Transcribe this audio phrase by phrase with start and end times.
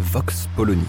[0.00, 0.82] Vox Polony.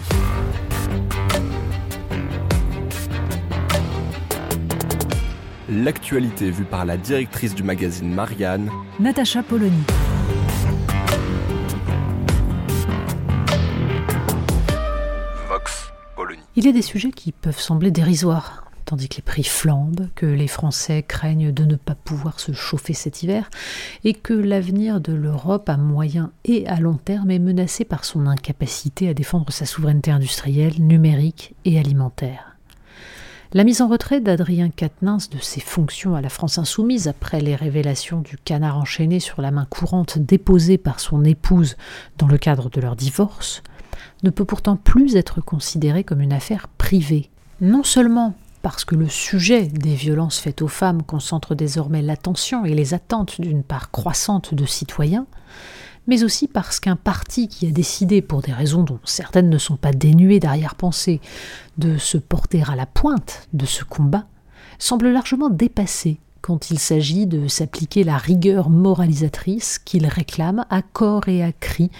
[5.68, 9.82] L'actualité vue par la directrice du magazine Marianne, Natacha Polony.
[15.46, 16.40] Vox Polony.
[16.56, 20.26] Il y a des sujets qui peuvent sembler dérisoires, tandis que les prix flambent, que
[20.26, 23.50] les Français craignent de ne pas pouvoir se chauffer cet hiver,
[24.04, 28.26] et que l'avenir de l'Europe à moyen et à long terme est menacé par son
[28.26, 32.56] incapacité à défendre sa souveraineté industrielle, numérique et alimentaire.
[33.54, 37.54] La mise en retrait d'Adrien Quatennens de ses fonctions à la France insoumise après les
[37.54, 41.76] révélations du canard enchaîné sur la main courante déposée par son épouse
[42.16, 43.62] dans le cadre de leur divorce
[44.22, 47.28] ne peut pourtant plus être considérée comme une affaire privée.
[47.60, 52.74] Non seulement parce que le sujet des violences faites aux femmes concentre désormais l'attention et
[52.74, 55.26] les attentes d'une part croissante de citoyens,
[56.06, 59.76] mais aussi parce qu'un parti qui a décidé, pour des raisons dont certaines ne sont
[59.76, 61.20] pas dénuées d'arrière-pensée,
[61.78, 64.26] de se porter à la pointe de ce combat,
[64.78, 71.28] semble largement dépassé quand il s'agit de s'appliquer la rigueur moralisatrice qu'il réclame à corps
[71.28, 71.90] et à cri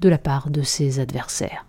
[0.00, 1.64] de la part de ses adversaires.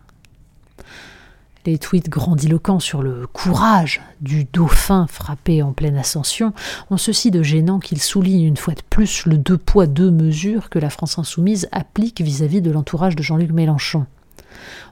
[1.65, 6.51] Les tweets grandiloquents sur le courage du dauphin frappé en pleine ascension
[6.89, 10.69] ont ceci de gênant qu'ils soulignent une fois de plus le deux poids deux mesures
[10.69, 14.05] que la France insoumise applique vis-à-vis de l'entourage de Jean-Luc Mélenchon.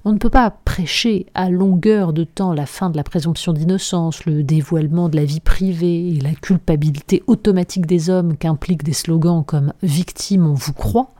[0.05, 4.25] On ne peut pas prêcher à longueur de temps la fin de la présomption d'innocence,
[4.25, 9.43] le dévoilement de la vie privée et la culpabilité automatique des hommes qu'impliquent des slogans
[9.45, 11.11] comme Victime, on vous croit,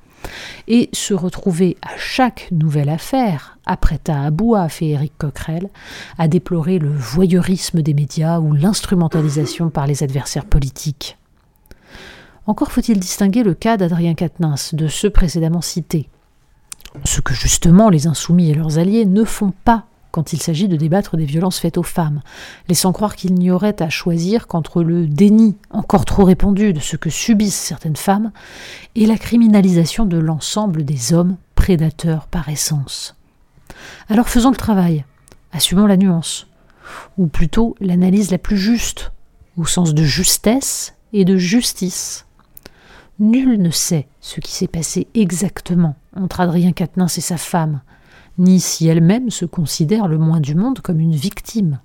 [0.68, 5.70] et se retrouver à chaque nouvelle affaire, après Tahabouaf et Éric Coquerel,
[6.18, 11.18] à déplorer le voyeurisme des médias ou l'instrumentalisation par les adversaires politiques.
[12.48, 16.10] Encore faut-il distinguer le cas d'Adrien Quatennens de ceux précédemment cités,
[17.06, 20.76] ce que justement les insoumis et leurs alliés ne font pas quand il s'agit de
[20.76, 22.22] débattre des violences faites aux femmes,
[22.68, 26.98] laissant croire qu'il n'y aurait à choisir qu'entre le déni encore trop répandu de ce
[26.98, 28.32] que subissent certaines femmes
[28.96, 33.16] et la criminalisation de l'ensemble des hommes prédateurs par essence.
[34.10, 35.06] Alors faisons le travail,
[35.52, 36.48] assumons la nuance,
[37.18, 39.12] ou plutôt l'analyse la plus juste,
[39.58, 42.26] au sens de justesse et de justice.
[43.20, 47.82] Nul ne sait ce qui s'est passé exactement entre Adrien Quatennens et sa femme,
[48.42, 51.80] ni si elle-même se considère le moins du monde comme une victime.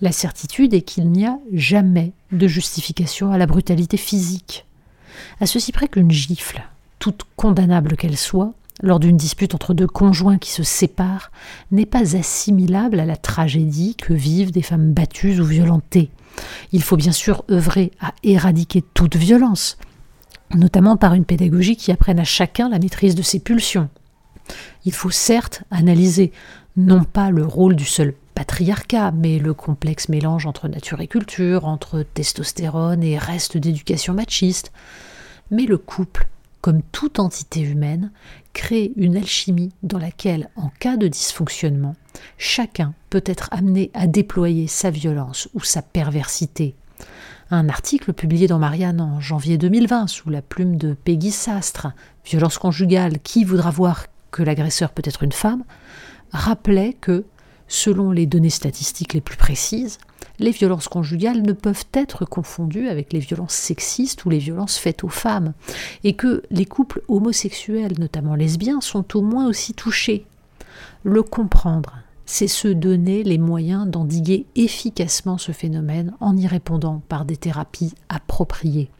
[0.00, 4.66] La certitude est qu'il n'y a jamais de justification à la brutalité physique.
[5.40, 6.62] À ceci près qu'une gifle,
[7.00, 11.32] toute condamnable qu'elle soit, lors d'une dispute entre deux conjoints qui se séparent,
[11.72, 16.10] n'est pas assimilable à la tragédie que vivent des femmes battues ou violentées.
[16.72, 19.76] Il faut bien sûr œuvrer à éradiquer toute violence,
[20.54, 23.88] notamment par une pédagogie qui apprenne à chacun la maîtrise de ses pulsions,
[24.84, 26.32] il faut certes analyser
[26.76, 31.66] non pas le rôle du seul patriarcat, mais le complexe mélange entre nature et culture,
[31.66, 34.72] entre testostérone et reste d'éducation machiste.
[35.50, 36.26] Mais le couple,
[36.60, 38.10] comme toute entité humaine,
[38.52, 41.94] crée une alchimie dans laquelle, en cas de dysfonctionnement,
[42.38, 46.74] chacun peut être amené à déployer sa violence ou sa perversité.
[47.50, 51.88] Un article publié dans Marianne en janvier 2020 sous la plume de Peggy Sastre,
[52.24, 55.62] Violence conjugale, qui voudra voir que l'agresseur peut être une femme,
[56.32, 57.24] rappelait que,
[57.68, 59.98] selon les données statistiques les plus précises,
[60.40, 65.04] les violences conjugales ne peuvent être confondues avec les violences sexistes ou les violences faites
[65.04, 65.52] aux femmes,
[66.02, 70.26] et que les couples homosexuels, notamment lesbiens, sont au moins aussi touchés.
[71.04, 77.24] Le comprendre, c'est se donner les moyens d'endiguer efficacement ce phénomène en y répondant par
[77.24, 78.90] des thérapies appropriées.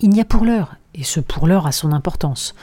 [0.00, 2.54] Il n'y a pour l'heure, et ce pour l'heure a son importance,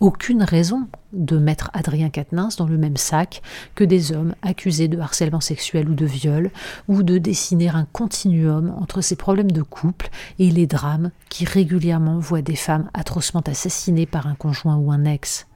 [0.00, 3.42] aucune raison de mettre Adrien Quatennens dans le même sac
[3.74, 6.50] que des hommes accusés de harcèlement sexuel ou de viol,
[6.88, 12.18] ou de dessiner un continuum entre ces problèmes de couple et les drames qui régulièrement
[12.18, 15.46] voient des femmes atrocement assassinées par un conjoint ou un ex.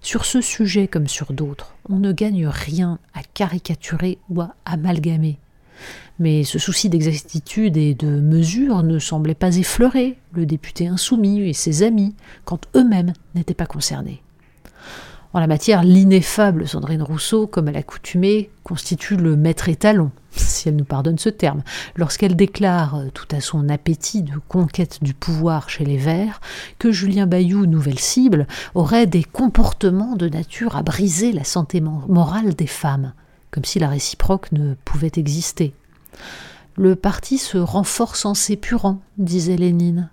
[0.00, 5.38] Sur ce sujet comme sur d'autres, on ne gagne rien à caricaturer ou à amalgamer.
[6.18, 11.52] Mais ce souci d'exactitude et de mesure ne semblait pas effleurer le député insoumis et
[11.52, 12.14] ses amis,
[12.44, 14.22] quand eux-mêmes n'étaient pas concernés.
[15.36, 20.76] En la matière, l'ineffable Sandrine Rousseau, comme à l'accoutumée, constitue le maître étalon, si elle
[20.76, 21.62] nous pardonne ce terme,
[21.94, 26.40] lorsqu'elle déclare, tout à son appétit de conquête du pouvoir chez les Verts,
[26.78, 32.54] que Julien Bayou, nouvelle cible, aurait des comportements de nature à briser la santé morale
[32.54, 33.12] des femmes,
[33.50, 35.74] comme si la réciproque ne pouvait exister.
[36.76, 40.10] Le parti se renforce en s'épurant, disait Lénine.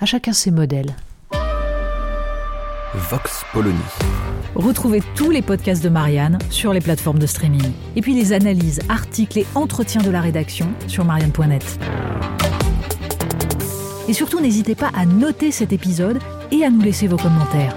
[0.00, 0.94] À chacun ses modèles.
[2.94, 3.78] Vox Polony.
[4.54, 7.72] Retrouvez tous les podcasts de Marianne sur les plateformes de streaming.
[7.96, 11.78] Et puis les analyses, articles et entretiens de la rédaction sur marianne.net.
[14.08, 16.18] Et surtout, n'hésitez pas à noter cet épisode
[16.50, 17.76] et à nous laisser vos commentaires.